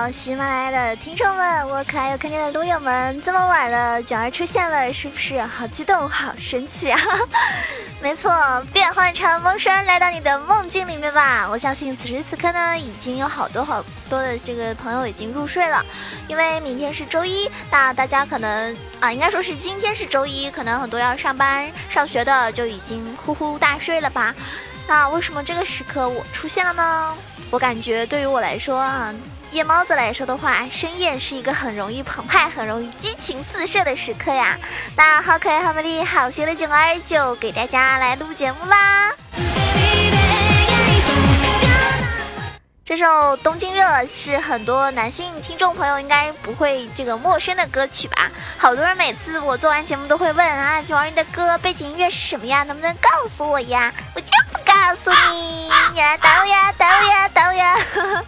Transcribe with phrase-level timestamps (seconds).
[0.00, 6.98] 好，喜马拉雅的听众们，我可爱又可爱的撸友们，这么晚了，九儿出现了，是不是好激动，好神奇啊？
[8.00, 8.32] 没错，
[8.72, 11.46] 变换成梦神来到你的梦境里面吧。
[11.50, 15.84] 我相信此时此刻呢，已经有好多好多的这个朋友已经入睡了，
[16.28, 24.34] 因为明天是周一，那大家可能啊，应该说是今天是周一，可能很多要上班上学的就已经呼呼大睡了吧。
[24.88, 27.14] 那为什么这个时刻我出现了呢？
[27.50, 29.14] 我感觉对于我来说啊，
[29.50, 34.56] 夜猫子来说的话，深夜是一个很容易澎湃、很容易激情四射的时刻呀。
[34.96, 39.12] 那好可爱、好美丽、好邪的囧儿就给大家来录节目啦。
[42.84, 43.04] 这首
[43.38, 48.30] 《东京热》是很多男性听众朋友应该不会这个陌生的歌曲吧？
[48.56, 52.62] 好多人每次我做完节目都会问啊，囧儿你的歌背景音乐是什么呀？
[52.62, 53.92] 能不能告诉我呀？
[54.14, 57.76] 我就不告诉你，你来打我呀，打我呀，打我呀！
[57.94, 58.24] 呵呵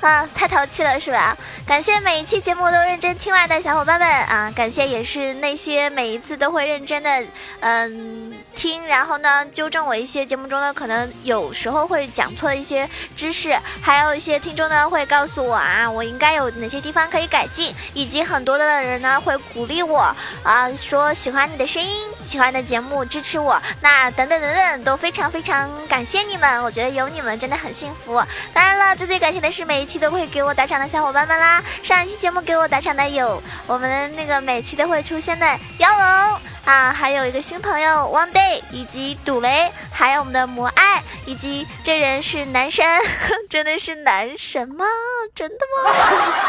[0.00, 1.36] 啊，太淘气了是吧？
[1.66, 4.50] 感谢每一期节目都认真听完的小伙伴们啊！
[4.56, 7.22] 感谢也是那些每一次都会认真的
[7.60, 28.22] 嗯听，然后呢纠正我一些节目中呢可能有时候会讲错的一些知识，还有一些听众呢会告诉我啊我应该有哪些地方可以改进，以及很多的人呢会鼓励我啊说喜欢你的声音，喜欢的节目，支持我，那等等等等都非常非常感谢你们，我觉得有你们真的很幸福。
[28.54, 31.60] 当然了，最最感谢的是每一期都会给我打赏的小伙伴们啦！
[31.82, 35.44] 上一期节目给我打赏的有我们那个每期都会出现的
[35.78, 42.86] 妖龙啊，还有一个新朋友 One Day，以及赌雷，还有我们的魔爱，以及这人是男神，
[43.50, 44.84] 真的是男神吗？
[45.34, 45.92] 真的吗？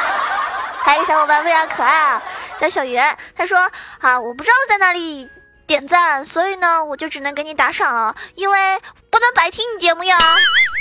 [0.86, 2.22] 还有小伙伴非常可爱啊，
[2.60, 3.58] 叫小圆，他说
[4.00, 5.28] 啊，我不知道在哪里
[5.72, 8.78] 点赞，所以呢，我就只能给你打赏了，因为
[9.10, 10.18] 不能白听你节目呀。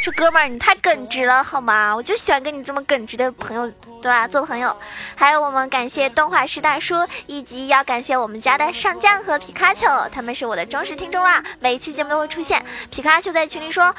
[0.02, 1.94] 这哥们儿你太耿直了好吗？
[1.94, 3.70] 我就喜欢跟你这么耿直的朋友，
[4.02, 4.26] 对吧？
[4.26, 4.76] 做朋友。
[5.14, 12.60] 还有我们感谢动画师大叔，以及要感谢我们家的上将和皮卡丘，他们是我的忠实听众啦，每一期节目都会出现。
[12.90, 13.94] 皮卡丘在群里说啊，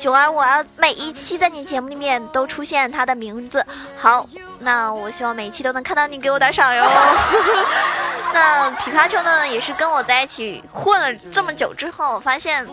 [0.00, 3.64] 九儿我要每一期在你节目里面都出现他的名字。
[3.96, 6.84] 好，那我希望每一期都能看到你给我打赏哟。
[8.38, 12.66] 那皮卡丘呢，也是跟我在一起混了这么久之后，发现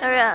[0.00, 0.32] 就是。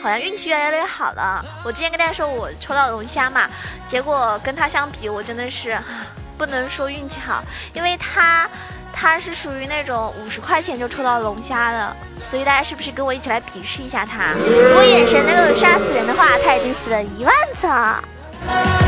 [0.00, 1.44] 好像运气越来越好了。
[1.64, 3.50] 我之前跟大家说我抽到龙虾嘛，
[3.88, 5.76] 结果跟他相比，我真的是
[6.38, 7.42] 不能说运气好，
[7.72, 8.48] 因为他
[8.92, 11.96] 他是属于那种五十块钱就抽到龙虾的，
[12.30, 14.34] 所以大家是不是跟我一起来鄙视一下他？
[14.34, 18.87] 如果眼神能够杀死人的话，他已经死了一万次了。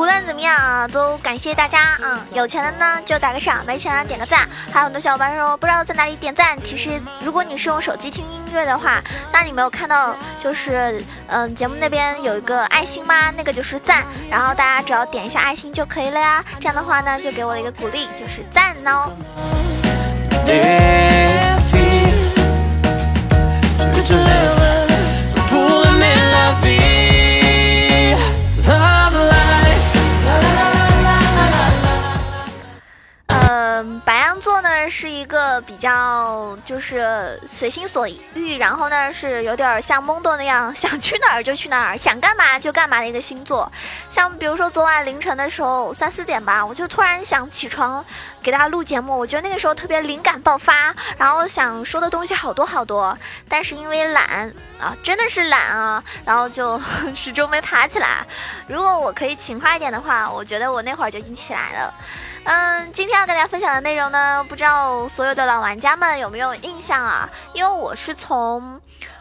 [0.00, 1.98] 无论怎么样啊，都感谢大家。
[2.02, 4.48] 嗯，有钱的呢就打个赏，没钱的点个赞。
[4.72, 6.56] 还有很多小伙伴说不知道在哪里点赞。
[6.64, 8.98] 其实如果你是用手机听音乐的话，
[9.30, 13.30] 那你没有看到就是嗯节目那边有一个爱心吗？
[13.36, 14.02] 那个就是赞。
[14.30, 16.42] 然后大家只要点一下爱心就可以了呀。
[16.58, 19.12] 这样的话呢，就给我的一个鼓励，就是赞哦。
[35.00, 43.72] 是一个比较就是随心所欲，然后呢是有点像懵懂那样，想去哪儿就去哪儿，想干嘛就干嘛的一个星座。
[44.10, 48.04] 像比如说昨晚凌晨的时候三四点吧，我就突然想起床
[48.42, 53.16] 给大家录节目，我觉得那个时候特别灵感爆发，然后想说的东西好多好多，
[53.48, 56.78] 但是因为懒啊，真的是懒啊，然后就
[57.16, 58.26] 始终没爬起来。
[58.66, 61.94] 如果我可以勤快一点的话，我觉得我那会儿就已经起来了。
[62.44, 67.28] 嗯，今天要跟大家分享的内容呢，不知道所有的老玩家们有没有印象啊？
[67.52, 68.80] 因为我是从，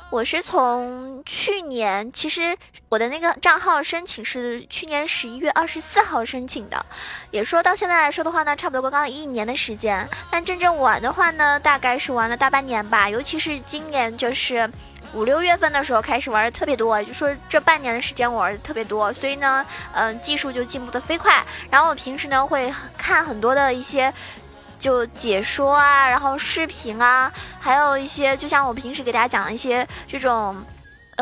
[0.09, 2.57] 我是从去年，其实
[2.89, 6.85] 我的那个账号申请是去年十一月二十四号申请的，
[7.31, 10.07] 也说到现在来说的话呢，差不多刚刚一年的时间。
[10.31, 14.69] 但真正玩的话呢，大概是玩了大半年吧，尤其是今年就是。
[15.11, 21.43] 五六月份的时候开始玩的特别多，就说这半年的时间我玩的特别多，所以呢，嗯，技术就进步的飞快。
[21.71, 24.13] 然后我平时呢会看很多的一些
[24.79, 30.55] 就解说啊，然后视频啊，还有一些就像我平时给大家讲的一些这种。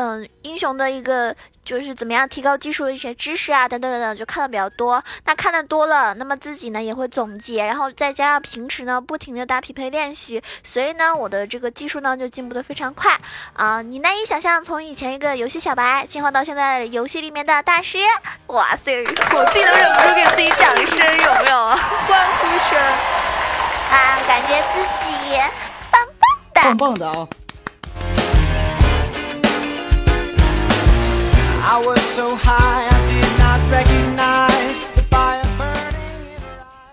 [0.00, 1.34] 嗯，英雄的一个
[1.64, 5.02] 就是怎么样提高技术的一些知识啊，等等等等，就看的比较多。
[5.24, 13.18] 那看的多了，那么自己呢也会总结，然后再加上平时呢不停的打匹配练习，所以呢我的这个技术呢就进步的非常快
[13.54, 13.82] 啊！
[13.82, 17.98] 你难以想象，从以前一个游戏小白进化到现在游戏里面的大师，
[18.46, 21.68] 哇塞，我自己都忍不住给自己掌声，有没有？
[21.70, 23.27] 欢呼声
[23.90, 24.20] 啊！
[24.26, 25.06] 感觉自己
[25.90, 27.28] 棒棒的，棒棒的啊！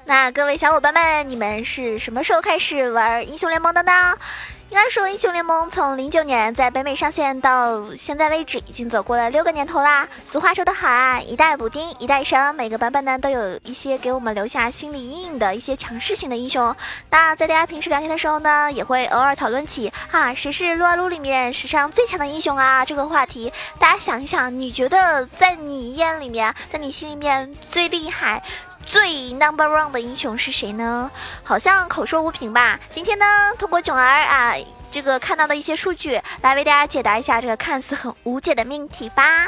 [0.05, 4.15] 那各位小伙伴们，你们是什么时候开始玩英雄联盟的呢？
[4.69, 10.07] 应该说，英雄联盟从零九年在北美上线到现在为止，已经走过了六个年头啦。
[10.27, 16.75] 俗话说得好啊，一代补丁，一代神，每个版本呢都有一些给我们留下心理阴影的一些强势型的英雄。
[17.11, 23.53] 那在大家平时聊天的时候呢，也会偶尔讨论起啊，谁是撸啊撸里面史上最强的英雄啊这个话题。
[23.79, 28.43] 大家想一想，你觉得在你眼里面，在你心里面最厉害？
[28.85, 31.09] 最 number one 的英雄是谁呢？
[31.43, 32.79] 好像口说无凭吧。
[32.91, 33.25] 今天呢，
[33.57, 34.55] 通过囧儿啊，
[34.91, 39.47] 这个看到的一些数据，来为大家解答一下这个看似很无解的命题吧。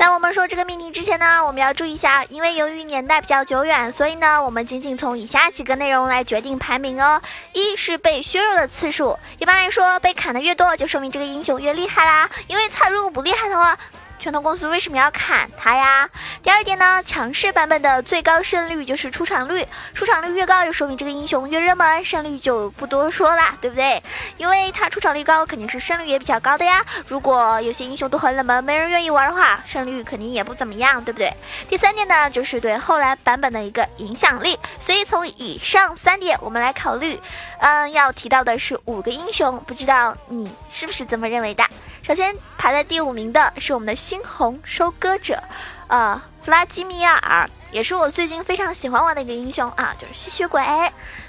[0.00, 7.20] 在我们说这个命题之前呢，我们要注意一下，因为由于年代比较久远，所以呢，我们仅仅从以下几个内容来决定排名哦。
[7.52, 12.30] 一是被削弱的次数，一般来说，被砍的越多，就说明这个英雄越厉害啦。
[12.46, 13.78] 因为他如果不厉害的话。
[14.20, 16.06] 拳头公司为什么要砍他呀？
[16.42, 24.00] 第二点呢，强势版本的最高胜率就是出场率，出场率越高，就说明这个英雄越热门，胜率就不多说啦，对不对？
[24.36, 26.84] 因为他出场率高，肯定是胜率也比较高的呀。
[27.08, 31.32] 如果有些英雄都很冷门，没人愿意玩的话，胜率肯定也不怎么样，对不对？
[31.70, 34.58] 第三点呢，就是对后来版本的一个影响力。
[34.78, 37.18] 所以从以上三点，我们来考虑，
[37.60, 41.64] 嗯，要提到的是五个英雄，不知道你是不是这么认为的？
[42.02, 45.40] 首先排在第五名的是我们的猩红收割者，
[45.88, 50.62] 呃，弗拉基米尔，也是我最近非常喜欢玩的一个英雄啊，就是吸血鬼。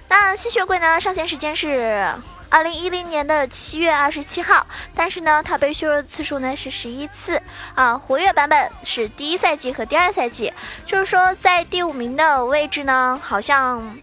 [0.08, 2.10] 那吸血鬼呢，上线时间是
[2.50, 4.66] 二零一零年的七月二十七号，
[4.96, 7.42] 但是呢，它被削弱的次数呢是十一次
[7.76, 10.52] 啊，活跃版本是第一赛季和第二赛季，
[10.86, 13.98] 就是说在第五名的位置呢，好像。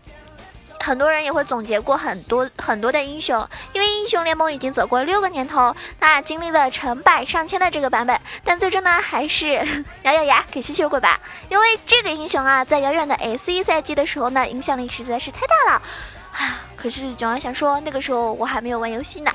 [0.88, 9.62] 很多人也会总结过很多很多的英雄，因为英雄联盟已经走过六个年头，那经历了成百上千的这个版本，但最终呢还是
[10.04, 11.20] 咬咬牙给吸血鬼吧，
[11.50, 15.82] 因为这个英雄啊，在遥远的 S 一赛季的时候呢，影响力实在是太大了
[16.32, 16.56] 啊！
[16.74, 19.30] 可是囧儿想说，那个时候我还没有玩游戏呢。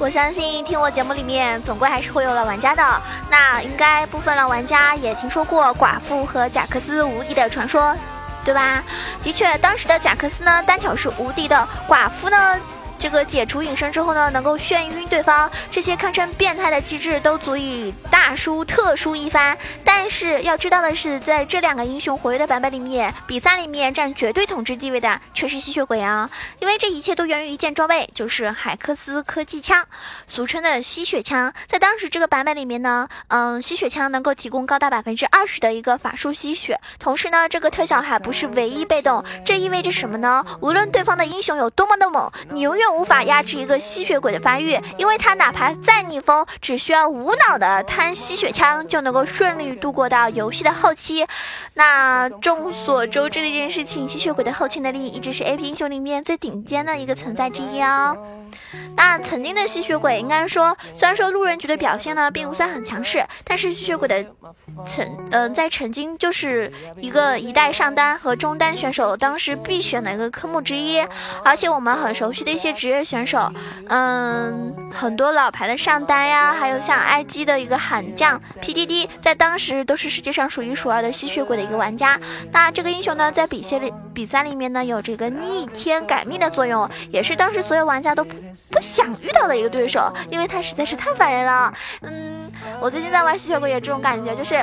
[0.00, 2.82] 我相信听我节目里面总归还是会有老玩家的，
[3.30, 7.94] 那应该部分老玩家也听说过寡妇和贾克斯无敌的传说，
[8.42, 8.82] 对吧？
[9.22, 12.58] 的确，当时的贾克斯呢单挑是无敌的，寡妇呢。
[13.00, 19.56] 这个解除隐身之后呢，能够眩晕对方，这些堪称变态的机制都足以大输特输一番。
[19.82, 26.28] 但是要知道的是，在这两个英雄活跃的版本里面，比赛里面占绝对统治地位的却是吸血鬼啊！
[26.58, 29.82] 因为这一切都源于一件装备，就是海克斯科技枪，
[30.26, 31.50] 俗称的吸血枪。
[31.66, 39.24] 在当时这个版本里面呢，嗯，吸血枪能够提供高达百分之二十的一个法术吸血，同时呢，这个特效还不是唯一被动。
[39.42, 40.44] 这意味着什么呢？
[40.60, 42.89] 无论对方的英雄有多么的猛，你永远。
[42.92, 51.26] 无法压制一个吸血鬼的发育，因为他哪怕再逆风，只需要无脑的贪吸血枪就能够顺利度过到游戏的后期。
[51.74, 58.16] 那众所周知的一件事情，吸血鬼的后期能力一直是 A P 英雄里面最顶尖的一个存在之一哦。
[58.96, 64.24] 那曾经的吸血鬼，应该说，虽然说路人局的表现呢并不算很强势，但是吸血鬼的
[64.86, 71.00] 曾嗯在曾经就是一个一代上单和中单选手当时必选的一个科目之一，
[71.44, 73.50] 而且我们很熟悉的一些职业选手，
[73.88, 82.20] 嗯，很多老牌的上单呀，还有像 IG 的一个悍将 PDD，在当时都是世界上数一数二的吸血鬼的一个玩家。
[82.52, 88.26] 那这个英雄呢，在比赛里比赛里面呢，有这个逆天改命的作用，也是当时所有玩家都。
[88.70, 91.72] 不想遇到的一个对手，因为他实在是太烦人了。
[92.02, 94.54] 嗯，我最近在玩吸血鬼也这种感觉，就是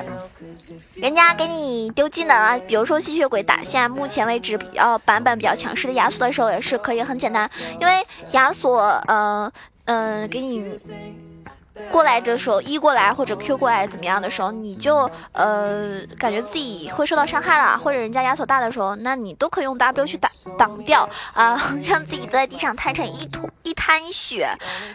[0.96, 9.52] 人家给你丢技能啊，比如说吸血鬼打现目前为止比较版本比较强势的亚索的时候，也是可以很简单，因为亚索，呃，
[9.86, 10.66] 嗯，给你。
[11.92, 24.50] 过来的时候，E 过来或者 Q 过来怎么样的时候，你就呃感觉自己会受到伤害了，或者人家压索大的时候，那你都可以用 W 去挡挡掉啊， 让自己在地上摊成一坨一滩血。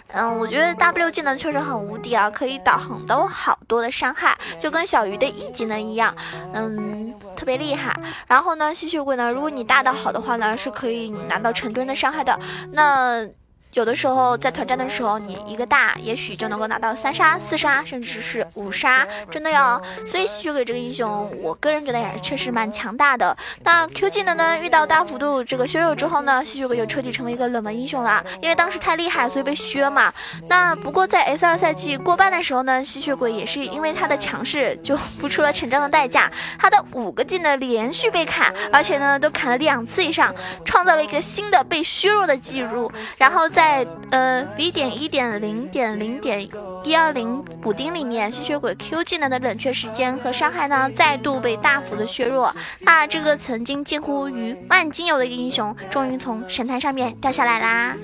[0.08, 6.14] 嗯，我觉得 W 技能确实很无敌啊，可以导航到好多的伤害，就跟小鱼的 E 技能一样，
[6.52, 7.98] 嗯，特别厉害。
[8.26, 12.38] 然后呢，吸血鬼呢，如果你大的好的话呢，是可以拿到成吨的伤害的。
[12.72, 13.26] 那。
[13.72, 19.80] 有的时候在团战的时候，你一个大也许就能够拿到三杀、四杀，甚至是五杀，真的哟。
[20.06, 23.34] 所以吸血鬼这个英雄，我个人觉得也是确实蛮强大的。
[23.64, 30.12] 那 Q 技能呢，遇到大幅度这个削弱之后呢，吸血鬼就彻底成为一个冷门英雄了，因为当时太厉害，所以被削嘛。
[30.48, 43.61] 那不过在 S 二赛季过半的时候呢，吸血鬼也是因为他的强势，就付出了沉重的代价，他的五个技能连续被砍，而且呢都砍了两次以上，创造了一个新的被削弱的记录，然后在。
[43.62, 46.48] 在呃 V 点一点零点零点
[46.82, 52.52] 一二零补丁里面，吸血鬼 Q 技能的冷却时间和伤害呢，再度被大幅的削弱。
[52.80, 57.96] 那这个曾经近乎于万金油的一个英雄，终于从神坛上面掉下来啦。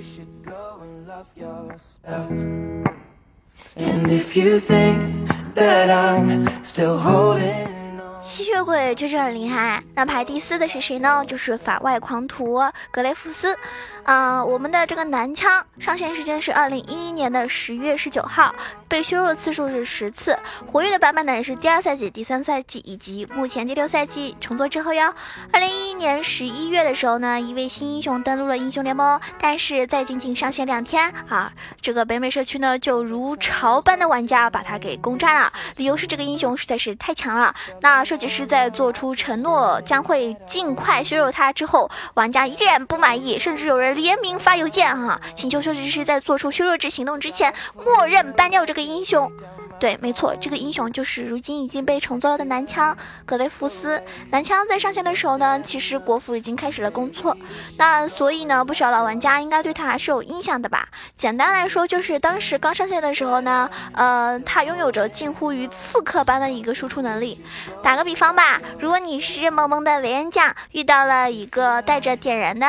[8.28, 11.24] 吸血鬼确实很厉害，那排第四的是谁呢？
[11.26, 13.56] 就是法外狂徒格雷夫斯。
[14.04, 18.54] 嗯，我们的这个男枪上线时间是二零一一年的十月十九号，
[18.86, 20.38] 被削弱次数是十次，
[20.70, 25.12] 活跃的版本呢也是第二赛季、第三赛季以及目前第六赛季重做之后哟。
[25.52, 37.54] 二零一一年十一月的时候呢，一位新英雄登陆了英雄联盟，但是在仅仅上线两天啊，这个北美社区呢就如潮般的玩家把他给攻占了，理由是这个英雄实在是太强了。
[37.82, 43.94] 那设计师在做出承诺将会尽快削弱他之后，玩家依然不满意，甚至有人。
[43.94, 49.30] 联名发邮件哈，请求设计师在做出削弱之行动之前，默认 ban 掉这个英雄。
[49.78, 54.02] 对，没错，这个英雄就是如今已经被重做了的男枪格雷夫斯。
[54.30, 57.36] 男枪在上线的时候呢，其实国服已经开始了攻错，
[57.76, 60.88] 那所以呢，不少老玩家应该对他还是有印象的吧？
[61.16, 67.40] 简单来说，就是当时刚上线的时候呢，呃，他拥有着近乎于刺客般的一个输出能力。
[67.80, 72.66] 打个比方吧，如果你是萌萌的维恩将，遇到了一个带着点燃的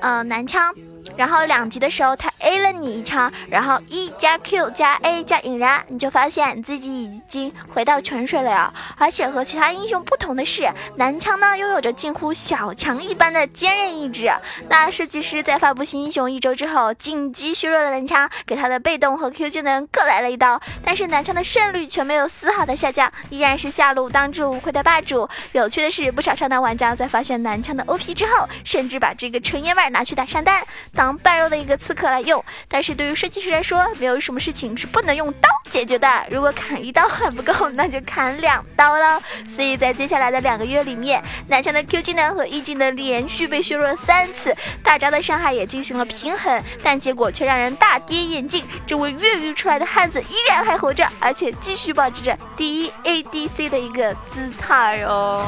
[0.00, 0.74] 呃男枪。
[1.16, 8.72] 然后两级的时候，他 A 了你一枪，然后 E 加 Q 加 A 加引燃，你就发现自己已经回到泉水了呀！
[8.96, 14.30] 而且和其他英雄不同的是，男枪呢拥有着近乎小强一般的坚韧意志。
[14.68, 25.28] 那设计师在发布新英雄一周之后，紧急削弱了男枪，给他的被动和 Q 技能各来了一刀，但是男枪的胜率却没有丝毫的下降，依然是下路当之无愧的霸主。
[25.52, 30.62] 有趣的是，不少上单玩家在发现男枪的 OP 之后，甚至把这个纯爷们拿去打上单。
[30.98, 36.26] 当半肉的一个刺客来用，但是对于设计师来说，没有什么事情是不能用刀解决的。
[36.28, 39.22] 如果砍一刀还不够，那就砍两刀了。
[39.54, 44.52] 所以在接下来的两个月里面，男枪的 Q 技能和 E 技能连续被削弱了三次，
[44.82, 48.64] 大招的伤害也进行了平衡，但结果却让人大跌眼镜。
[48.84, 55.46] 这位越狱出来的汉子依然还活着，而且继续保持着第一 ADC 的一个姿态哦。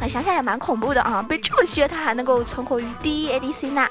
[0.00, 1.24] 啊，想想也蛮恐怖的啊！
[1.26, 3.86] 被这么削，他还能够存活于第一 ADC 呢？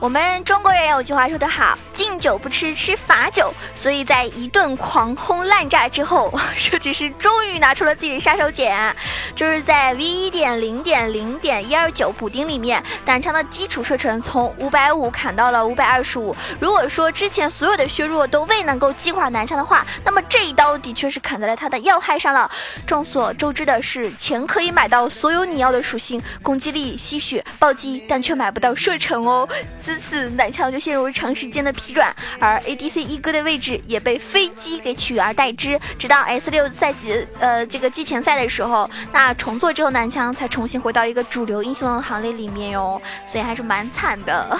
[0.00, 1.76] 我们中国人有句话说得好。
[1.94, 8.90] 敬酒不吃吃罚酒，所以在一顿狂轰滥炸之后， 设计师终于拿出了自己的杀手锏，
[9.34, 16.34] 就是在 V 一点零点零点一二九补丁里面，单枪的基础射程从五百五砍到了五百二十五。
[16.58, 22.50] 如果说之前所有的削弱都未能够击垮男枪的话，那么这一刀的确是砍在了他的要害上了。
[22.86, 29.46] 众所周知的是，钱可以买到所有你要的属性，攻击力、吸血、暴击，但却买不到射程哦。
[29.90, 31.92] 自此，男枪就陷入了长时间的疲。
[31.92, 44.56] 软，而 ADC 一哥的位置也被飞机给取而代之，直到 S 六赛季呃这个季前赛的时候，那重做之后男枪才重新回到一个主流英雄的行列里面哟，所以还是蛮惨的。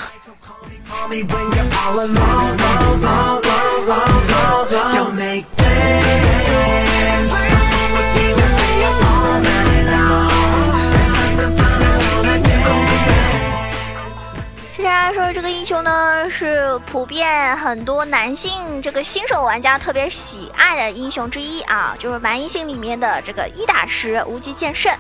[15.13, 24.93] 说这个英雄呢是普遍很多男性这个新手玩家特别喜爱的英雄之一啊，就是蛮英星里面的这个一打十无极剑圣。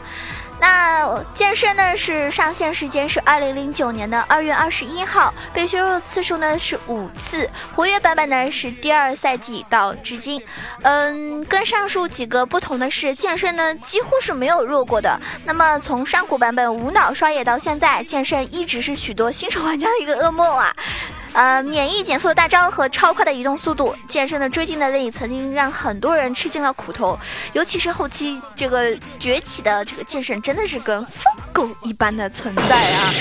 [0.60, 10.40] 那剑圣呢是上线时间是二零零九年的二月二十一号，被削弱次数呢是五次，活跃版本呢是第二赛季到至今。
[10.82, 15.18] 嗯，跟上述几个不同的是，剑圣呢几乎是没有弱过的。
[15.46, 20.76] 那么从上古版本无脑刷野到现在，剑圣一直是许多新手玩家的一个噩梦啊。
[21.32, 27.18] 呃，免疫减速的大招和超快的移动速度，剑圣的追击能力曾经让很多人吃尽了苦头，
[27.52, 33.12] 尤其是后期这个崛起的这个剑圣，真的是跟疯狗一般的存在啊。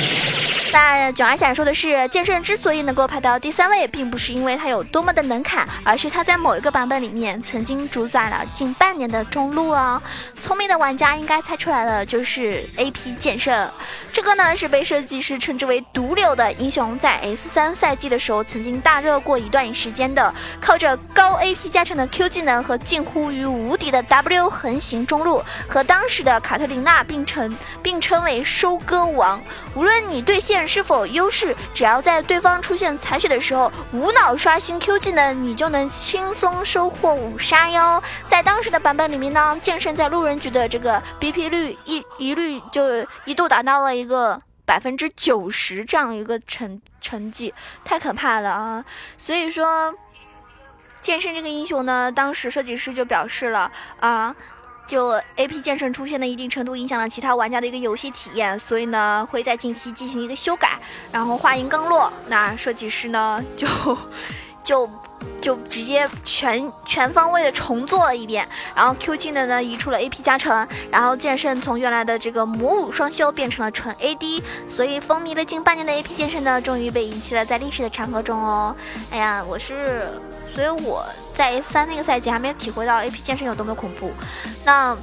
[0.71, 10.01] 那囧儿想说的是，剑圣之所以能够排到第三位，并不是因为他有多么的能砍，而是他在某一个版本里面曾经主宰了近半年的中路哦。
[10.39, 13.69] 聪明的玩家应该猜出来了， 就是 AP 剑圣。
[14.13, 29.41] 这个呢是被设计师称之为毒瘤的英雄，在 S 三赛季的时候曾经大热过一段时间的，靠着高 AP 加成的 Q 技能和近乎于无敌的 W 横行中路，和当时的卡特琳娜并称并称为收割王。
[29.73, 38.01] 无论你对线是否优势，只要在对方出现残血的时候，无脑刷新 Q 技能，你就能轻松收获五杀哟。
[38.29, 48.85] 在当时的版本里面呢，剑圣在路人局的这个 BP 率一一律就一度达到了一个百分之九十这样一个成成绩，太可怕了啊！
[49.17, 49.93] 所以说，
[51.01, 54.35] 剑圣这个英雄呢，当时设计师就表示了啊。
[54.89, 60.79] 就 A P 剑圣出现的一定程度影响了其他玩家的一个游戏体验，所以呢会在近期进行一个修改，
[61.11, 63.67] 然后话音刚落，那设计师呢就
[64.65, 64.89] 就
[65.41, 78.75] 就直接全全方位的重做了一遍，然后 Q 技能呢移出了 A P 加成，然后剑圣从原来的这个魔武双修变成了纯 A D，所以风靡了近半年的 A P 剑圣呢终于被遗弃了在历史的长河中哦。
[79.11, 80.09] 哎呀，我是。
[80.55, 84.11] 所以我在 S 三那个赛季还没有体会到 AP 剑圣有多么恐怖。
[84.65, 84.97] 那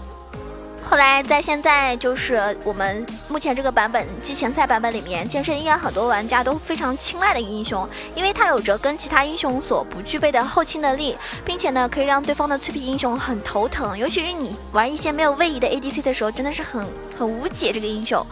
[0.88, 16.86] 后来在现在就是我们目前这个版本季前赛版本里面，剑圣应该很多玩家都非常青睐的一个英雄，因为他有着跟其他英雄所不具备的后期能力，并且呢可以让对方的脆皮英雄很头疼，尤其是你玩一些没有位移的 ADC 的时候，真的是很
[17.18, 18.24] 很无解这个英雄。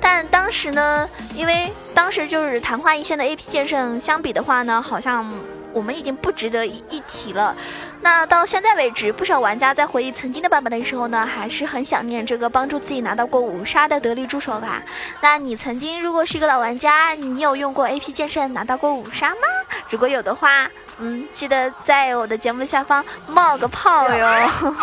[0.00, 5.32] 但当时呢，因为当时就是昙花一现的 AP 剑圣相比的话呢，好像。
[5.72, 7.54] 我们已经不值得一提了。
[8.00, 14.82] 那到现在为止，不少玩家在回忆曾经的版本的时候呢，还是很想念这个帮助自己拿到过五杀的得力助手吧。
[15.20, 19.40] 那你曾经如果是一个老玩家，你有用过 AP 剑圣拿到过五杀吗？
[19.88, 24.74] 如果有的话，嗯，记得在我的节目下方冒个泡哟。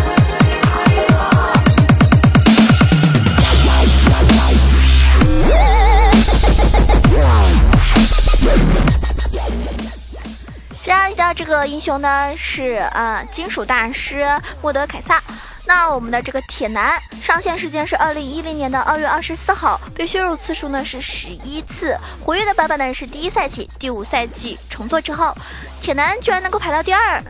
[10.84, 14.28] 下一个这个英雄呢是呃金属大师
[14.60, 15.18] 莫德凯撒。
[15.64, 25.34] 那我们的这个铁男上线时间是二零一零年的二月二十四号，被削弱次数呢是十一次，活跃的版本呢是第一赛季、第五赛季重做之后，
[25.80, 27.24] 铁男居然能够排到第二，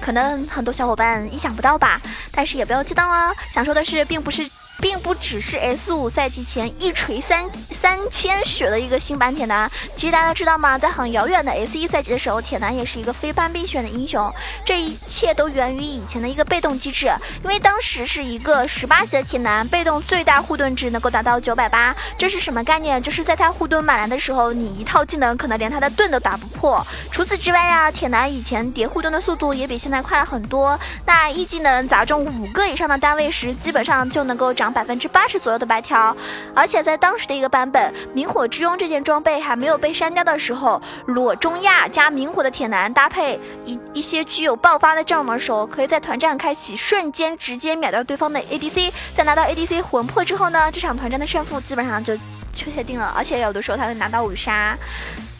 [0.00, 2.00] 可能很多小伙伴意想不到吧？
[2.30, 4.48] 但是也不要激动哦，想说的是，并不是。
[4.80, 10.76] 并不只是 S 五赛季前一锤三三千血的一个新版铁男，其实大家知道吗？
[10.76, 14.32] 在很遥远的 S 一赛季的时候，铁男也是一个非班必选的英雄。
[14.64, 17.06] 这一切都源于以前的一个被动机制，
[17.42, 21.94] 因为当时是一个十八级的铁男，被动最大护盾值能够达到九百八。
[22.18, 23.02] 这是什么概念？
[23.02, 26.84] 就是在他护盾满蓝的时候，你一套技能可能连他的盾都打不破。
[27.10, 30.78] 除此之外呀，铁男以前叠护盾的速度也比现在快了很多。
[31.06, 34.63] 那一技能砸中五个以上的单位时，基本上就能够涨。
[34.72, 36.16] 百分之八十左右的白条，
[36.54, 52.16] 而且在当时的一个版本，明火之拥这件装备还没有被删掉的时候，裸中亚加明火的铁男搭配一一些具有爆发的阵容的时候，可以在团战开启瞬间直接秒掉对方的 ADC，在拿到 ADC 魂魄之后呢，这场团战的胜负基本上就
[52.52, 54.76] 确定了，而且有的时候他能拿到五杀，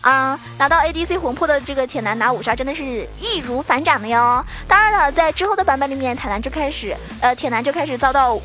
[0.01, 2.85] 啊，拿到 ADC 魂魄的这个铁男拿五杀真的是
[3.21, 4.45] 易如反掌的哟。
[4.67, 8.39] 当然了，在之后的版本里面，铁男就开始，呃，铁男就开始遭到。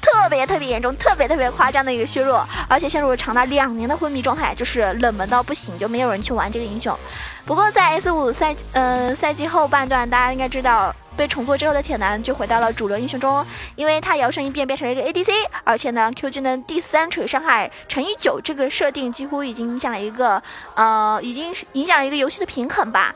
[0.00, 6.96] 特别特别严重、特别特别夸张的一个削弱，而且陷入了长达两年的昏迷状态，就是冷门到不行，就没有人去玩这个英雄。
[7.44, 13.44] 不过在 S 五赛呃赛季后半段，大家应该知道，被重做之后的铁男就回到了主流英雄中，
[13.76, 15.32] 因为他摇身一变变成了一个 ADC，
[15.64, 20.42] 而且呢 Q 技能第三锤伤害乘以九这个设定几乎已经影响了一个
[20.74, 23.12] 呃，已经影响了一个游戏的平衡吧。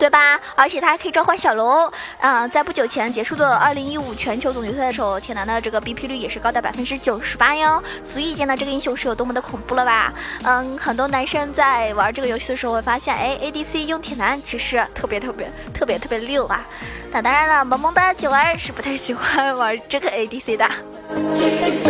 [0.00, 0.40] 对吧？
[0.56, 1.92] 而且他还可以召唤小龙。
[2.22, 7.82] 嗯，在不久前结束的二零一五全球总决赛的时候，铁男的这个 BP 率也是高达百分之九十八哟。
[8.02, 10.10] 足以见到这个英雄是有多么的恐怖了吧？
[10.44, 16.64] 嗯，很多男生在玩这个游戏的时候会发现，哎，ADC 用铁男其实特别特别特别特别溜啊。
[17.12, 21.89] 那当然了，萌萌的九儿是不太喜欢玩这个 ADC 的。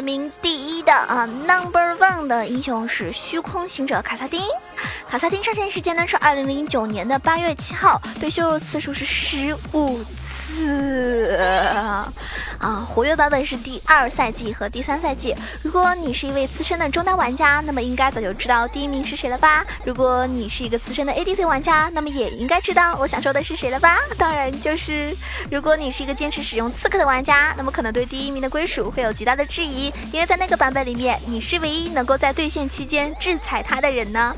[0.00, 4.40] 排名第一的啊，Number One 的英雄是虚空行者卡萨丁。
[5.06, 10.00] 卡萨丁上线时间呢是二零零九年的八月七号，被削弱次数是十五
[10.56, 11.36] 四
[12.58, 15.34] 啊，活跃版本是第二赛季和第三赛季。
[15.62, 19.64] 如果你是一位资深的中单玩家，那么应该早就知道第一名是谁了吧？
[19.84, 23.98] 如果你是一个资深的 ADC 玩家，那么也应该知道我想说的是谁了吧？
[24.18, 25.16] 当然就是，
[25.50, 34.36] 如果你是一个坚持使用刺客的玩家，那么可能对第一名的归属会有极大的质疑，因为在那个版本里面，你是唯一能够在对线期间制裁他的人呢，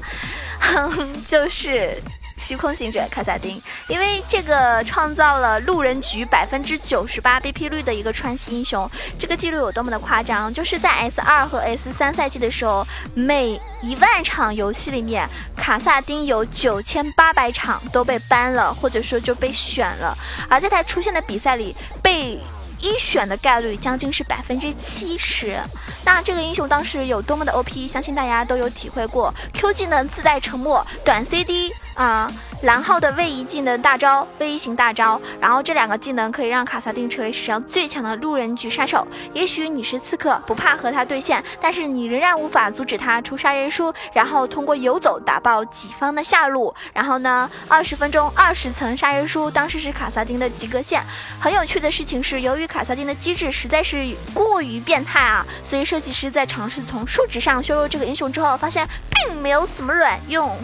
[0.61, 2.01] 哼 就是。
[2.43, 10.53] 虚空行者卡萨丁，因为这个创造了路人局百分之九十八 BP 率的一个传奇英雄，这个记录有多么的夸张？
[10.53, 22.39] 就是在 S 二和 S 三赛季的时候，每一万场游戏里面，卡萨丁有九千八百场都被 ban 了，或者说就被选了，而在他出现的比赛里被。
[22.83, 25.57] 一选的概率将近是百分之七十，
[26.05, 29.33] 那这个英雄当时有多么的 OP，相信大家都有体会过。
[29.55, 32.31] Q 技能自带沉默，短 CD 啊。
[32.63, 39.05] 蓝浩的位移技能大招，位移型大招，然后这两个技能可以让卡萨丁成为史上最强的路人局杀手。
[39.35, 46.73] 也许你是刺客，不怕和他对线，但是你仍然无法阻止他出杀人书，然后通过游走打爆己方的下路。
[46.93, 51.03] 然后呢，二十分钟二十层杀人书，当时是卡萨丁的及格线。
[51.41, 60.57] 很有趣的事情是，由于卡萨丁的机制实在是过于变态啊，所以设计师在尝试从数值上削弱这个英雄之后，发现并没有什么卵用。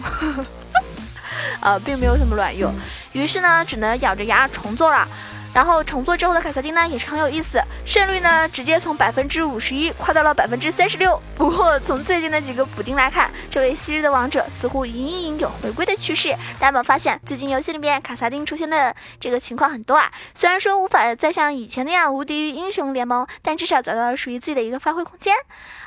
[1.61, 2.73] 呃，并没有什么卵用，
[3.13, 5.07] 于是呢，只能咬着牙重做了。
[5.51, 11.19] 然后重做之后的卡萨丁呢，也是很有意思，胜率呢直接从百分之五十一跨到了百分之三十六。
[11.35, 16.29] 不过从最近的几个补丁来看，这位昔日的王者似乎隐隐有回归的趋势。
[16.59, 20.11] 大家有发现，最近游戏里面卡萨丁出现的这个情况很多啊。
[20.35, 25.33] 虽然说无法再像以前那样无敌于英雄联盟，但至少找到了属于自己的一个发挥空间。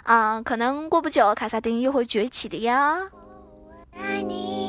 [0.03, 2.97] 啊，可能过不久卡萨丁又会崛起的呀。
[3.97, 4.62] 爱你。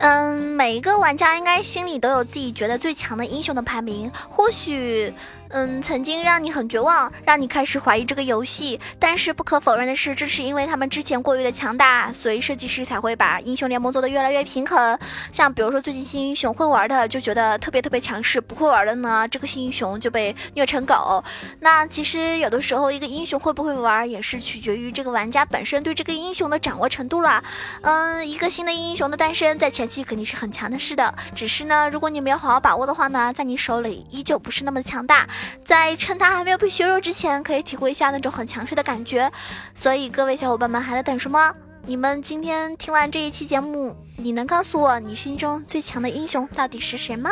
[0.00, 5.12] 嗯，每一个玩家应该心里都有自己觉得最强的英雄的排名，或许。
[5.50, 8.78] 嗯，曾经让你很绝望，让你开始怀疑这个游戏。
[8.98, 14.98] 但是不可否认的是，这是因为他们之前过于的强大，所以设计师才会把英雄联盟做得越来越平衡。
[15.32, 21.24] 像比如说最近新英雄会玩的就觉得特别特别强势，不会玩的呢，这个新英雄就被虐成狗。
[21.60, 27.42] 那其实有的时候一个英雄会不会玩，也是取决于这个玩家本身对这个英雄的掌握程度了。
[27.80, 35.26] 嗯，一个新的英雄的诞生，在前期肯定是很强的是的，只是呢，如果你没有好好把握的话呢，在你手里依旧不是那么强大。
[35.64, 39.30] 在趁他还没有被削弱之前，可以体会一下那种很强势的感觉。
[39.74, 41.52] 所以各位小伙伴们还在等什么？
[41.86, 47.30] 你们今天听完这一期节目，你能告诉我你心中最强的英雄到底是谁吗？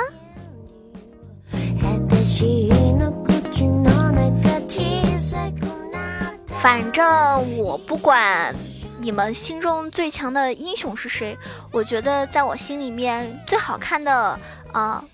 [6.62, 8.55] 反正我不管
[8.99, 11.37] 你们心中最强的英雄是谁，
[11.71, 14.38] 我觉得在我心里面最好看的
[14.73, 15.05] 啊。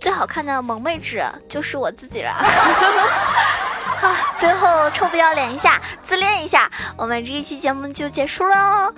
[0.00, 2.34] 最好看的萌妹纸就是我自己了。
[4.40, 8.90] 最后臭不要脸一下，自恋一下，我们这一期节目就结束喽。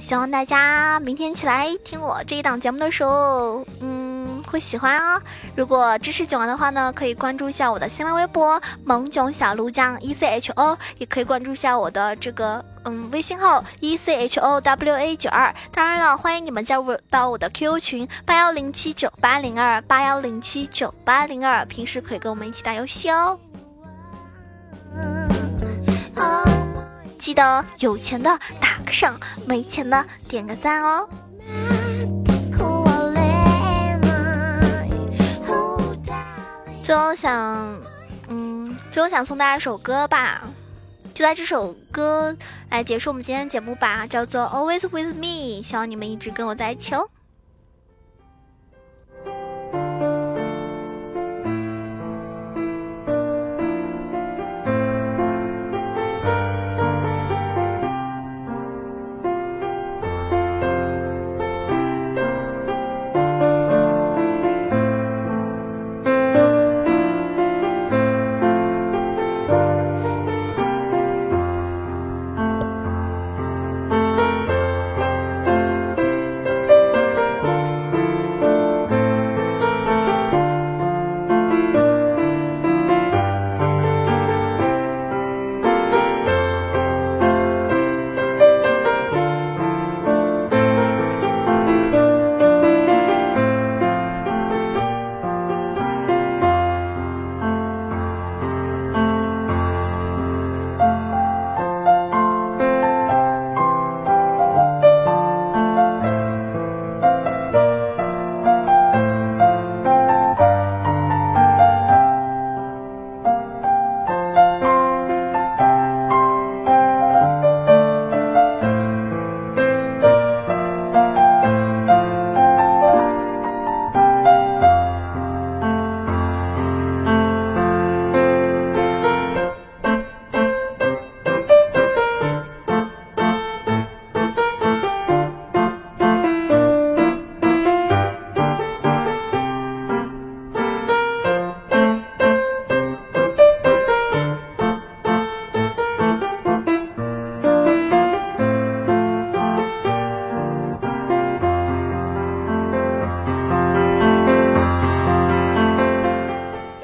[0.00, 4.17] 希望大家明天起来听我这一档节目的时候，嗯，
[4.48, 5.20] 会喜欢哦。
[5.54, 15.54] 如果支持九王的话呢，可以关注一下我的新浪微博“萌囧小鹿酱 E C H O”，也可以关注一下我的这个嗯微信号 “E C H O W A 九二”。
[15.72, 23.38] 当然了，欢迎你们加入到我的 QQ 群八幺零七九八零二八幺零七九八零二，平时可以跟我们一起打游戏哦。
[27.18, 31.06] 记得有钱的打个赏，没钱的点个赞哦。
[36.88, 37.78] 最后想，
[38.28, 40.44] 嗯，最后想送大家一首歌吧，
[41.12, 42.34] 就在这首歌
[42.70, 47.06] 来结束我们今天节目吧，叫做《Always with Me》，希望你们一直跟我在一起哦。